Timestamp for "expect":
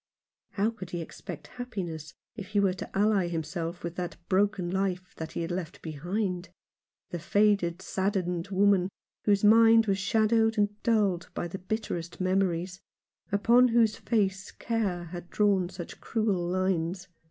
1.01-1.45